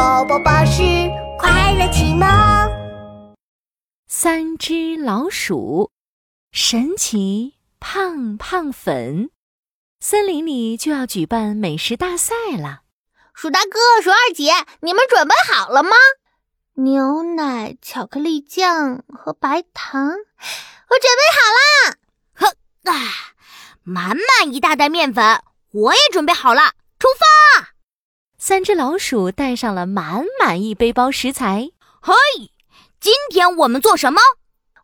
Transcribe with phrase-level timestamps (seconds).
[0.00, 0.80] 宝宝巴士
[1.38, 2.26] 快乐启蒙。
[4.08, 5.92] 三只老鼠，
[6.52, 9.28] 神奇胖胖粉。
[10.00, 12.80] 森林里就要举办美食大赛了。
[13.34, 14.50] 鼠大哥、鼠二姐，
[14.80, 15.90] 你们准备好了吗？
[16.76, 21.96] 牛奶、巧克力酱和白糖，我准备好了！
[22.32, 22.48] 呵，
[22.90, 22.96] 啊，
[23.82, 25.42] 满满一大袋面粉，
[25.72, 27.26] 我也准备好了，出发！
[28.50, 31.70] 三只老鼠带上了满满一背包食材。
[32.02, 32.12] 嘿，
[32.98, 34.20] 今天我们做什么？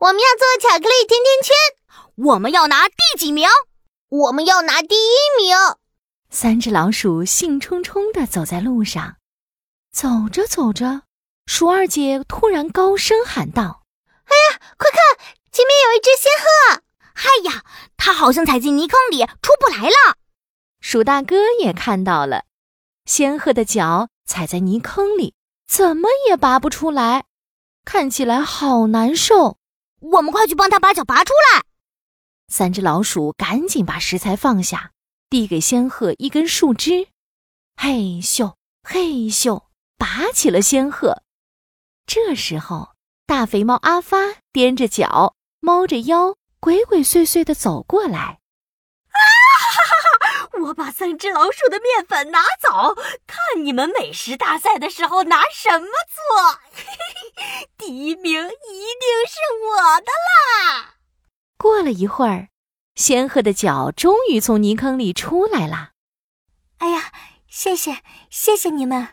[0.00, 1.54] 我们要做巧克力甜甜圈。
[2.26, 3.48] 我们要拿第几名？
[4.10, 5.56] 我们要拿第一名。
[6.28, 9.16] 三只老鼠兴冲冲地走在路上，
[9.90, 11.04] 走着走着，
[11.46, 13.84] 鼠二姐突然高声喊道
[14.28, 16.82] ：“哎呀，快看，前面有一只仙鹤！
[17.14, 17.64] 嗨呀，
[17.96, 20.16] 它好像踩进泥坑里出不来了。”
[20.82, 22.44] 鼠大哥也看到了。
[23.04, 25.34] 仙鹤的脚踩在泥坑里，
[25.66, 27.24] 怎么也拔不出来，
[27.84, 29.58] 看起来好难受。
[30.00, 31.64] 我们快去帮他把脚拔出来！
[32.48, 34.92] 三只老鼠赶紧把食材放下，
[35.28, 37.08] 递给仙鹤一根树枝，
[37.76, 39.64] 嘿咻嘿咻，
[39.96, 41.22] 拔起了仙鹤。
[42.06, 42.94] 这时候，
[43.26, 44.18] 大肥猫阿发
[44.52, 48.40] 踮着脚，猫着腰，鬼鬼祟祟地走过来。
[50.64, 52.94] 我把三只老鼠的面粉拿走，
[53.26, 56.60] 看你们美食大赛的时候拿什么做。
[57.76, 60.94] 第一名一定是我的啦！
[61.58, 62.48] 过了一会儿，
[62.94, 65.90] 仙鹤的脚终于从泥坑里出来了。
[66.78, 67.12] 哎呀，
[67.46, 67.98] 谢谢
[68.30, 69.08] 谢谢你们！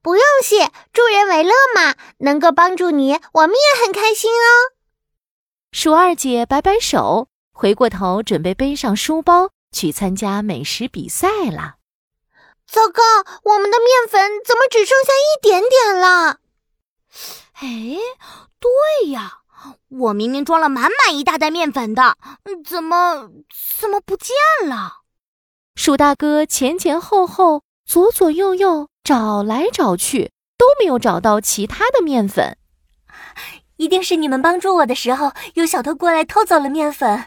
[0.00, 4.72] 不用谢，助人为乐嘛，能够帮助你，我们也很开心哦。
[5.72, 9.50] 鼠二姐摆摆手，回过头准备背上书包。
[9.76, 11.74] 去参加美食比赛了！
[12.66, 13.02] 糟糕，
[13.42, 16.38] 我们的面粉怎么只剩下一点点了？
[17.52, 17.98] 哎，
[18.58, 19.40] 对呀，
[19.88, 22.16] 我明明装了满满一大袋面粉的，
[22.64, 23.28] 怎么
[23.78, 24.34] 怎么不见
[24.66, 25.02] 了？
[25.74, 32.56] 鼠大哥前前后后、左左右右找来找去，都没有找到其他的面粉。
[33.76, 37.26] 一定是你们帮助我的时候，有小偷过来偷走了面粉。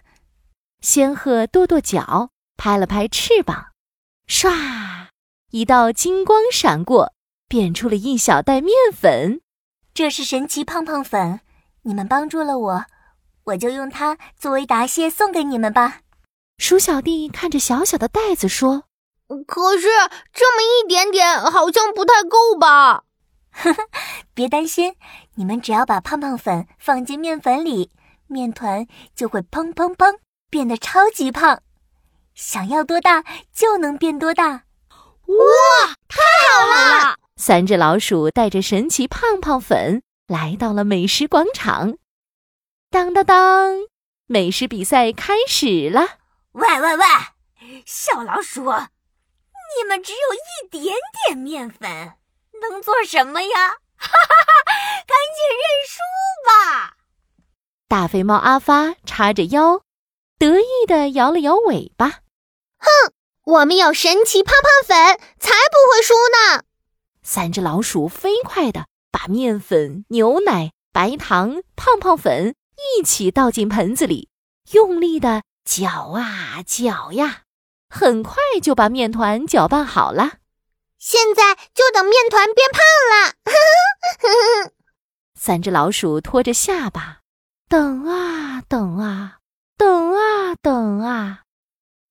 [0.81, 2.31] 仙鹤跺跺脚。
[2.59, 3.67] 拍了拍翅膀，
[4.27, 5.07] 唰，
[5.51, 7.13] 一道金光闪过，
[7.47, 9.39] 变出了一小袋面粉。
[9.93, 11.39] 这是神奇胖胖粉，
[11.83, 12.85] 你们帮助了我，
[13.45, 16.01] 我就用它作为答谢送给你们吧。
[16.57, 18.83] 鼠小弟看着小小的袋子说
[19.47, 19.87] ：“可是
[20.33, 23.05] 这么一点点，好像不太够吧？”
[23.55, 23.87] 呵呵，
[24.33, 24.95] 别担心，
[25.35, 27.91] 你们只要把胖胖粉放进面粉里，
[28.27, 30.17] 面团就会砰砰砰
[30.49, 31.61] 变得超级胖。
[32.39, 34.63] 想要多大就能变多大，
[35.25, 35.95] 哇！
[36.07, 36.21] 太
[36.53, 37.17] 好了！
[37.35, 41.97] 三只老鼠带着神奇胖胖粉来到了美食广场。
[42.89, 43.79] 当当当，
[44.27, 46.17] 美食比赛开始了！
[46.53, 47.05] 喂喂喂，
[47.85, 50.95] 小老鼠，你们只有一点
[51.27, 52.13] 点面粉，
[52.61, 53.69] 能做什么呀？
[53.97, 54.73] 哈哈哈！
[55.05, 55.99] 赶紧认输
[56.47, 56.95] 吧！
[57.89, 59.81] 大肥猫阿发叉着腰，
[60.37, 62.21] 得意地摇了摇尾巴。
[62.79, 63.13] 哼，
[63.43, 66.63] 我们有神奇胖胖粉，才不会输呢！
[67.21, 72.55] 三只老鼠飞快地把面粉、牛奶、白糖、胖胖粉
[72.97, 74.29] 一起倒进盆子里，
[74.71, 77.43] 用力地搅啊搅呀，
[77.89, 80.37] 很快就把面团搅拌好了。
[80.97, 84.71] 现在就等面团变胖了。
[85.35, 87.19] 三只老鼠拖着下巴，
[87.69, 89.37] 等啊等啊，
[89.77, 91.43] 等啊等啊。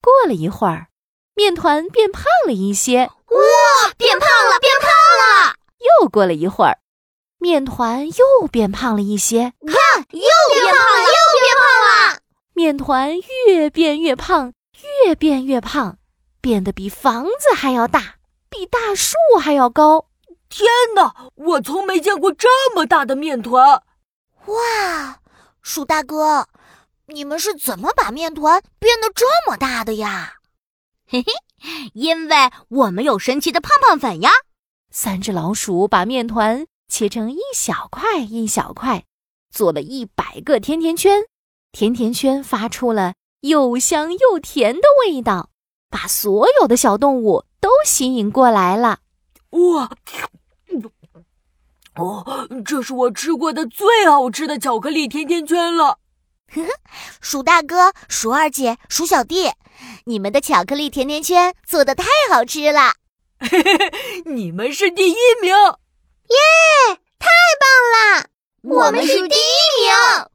[0.01, 0.89] 过了一会儿，
[1.35, 3.11] 面团变胖了一些。
[3.29, 5.57] 哇，变胖了，变胖了！
[6.01, 6.79] 又过了一会儿，
[7.39, 9.53] 面团又变胖了一些。
[9.67, 10.21] 看，又
[10.55, 12.21] 变胖了，又变胖了！
[12.55, 13.13] 面团
[13.47, 14.53] 越变越胖，
[15.05, 15.99] 越变越胖，
[16.41, 18.17] 变得比房子还要大，
[18.49, 20.07] 比大树还要高。
[20.49, 23.83] 天哪，我从没见过这么大的面团！
[24.47, 25.21] 哇，
[25.61, 26.49] 鼠大哥！
[27.11, 30.35] 你们是怎么把面团变得这么大的呀？
[31.09, 32.37] 嘿嘿，因为
[32.69, 34.31] 我们有神奇的胖胖粉呀！
[34.91, 39.05] 三只老鼠把面团切成一小块一小块，
[39.51, 41.25] 做了一百个甜甜圈。
[41.73, 45.49] 甜甜圈发出了又香又甜的味道，
[45.89, 49.01] 把所有的小动物都吸引过来了。
[49.51, 49.91] 哇！
[51.95, 55.99] 哦，这是我吃过的最好吃的巧克力甜甜圈了。
[56.55, 56.69] 呵 呵
[57.21, 59.51] 鼠大哥鼠二姐鼠小弟
[60.05, 62.95] 你们的巧克力甜甜圈做的太好吃了
[63.39, 67.29] 嘿嘿嘿你们是第一名耶太
[67.61, 68.29] 棒了
[68.63, 70.28] 我们是第一名